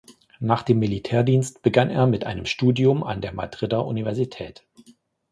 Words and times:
Nach 0.39 0.63
dem 0.63 0.79
Militärdienst 0.79 1.61
begann 1.61 1.91
er 1.91 2.07
mit 2.07 2.23
einem 2.25 2.47
Studium 2.47 3.03
an 3.03 3.21
der 3.21 3.33
Madrider 3.33 3.85
Universität. 3.85 4.65